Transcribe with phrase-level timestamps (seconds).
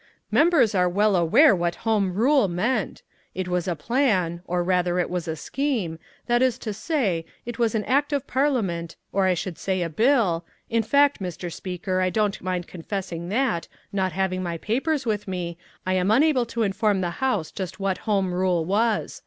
[0.31, 3.03] "Members are well aware what Home Rule meant.
[3.35, 7.59] It was a plan or rather it was a scheme that is to say, it
[7.59, 11.53] was an act of parliament, or I should say a bill, in fact, Mr.
[11.53, 16.47] Speaker, I don't mind confessing that, not having my papers with me, I am unable
[16.47, 19.19] to inform the House just what Home Rule was.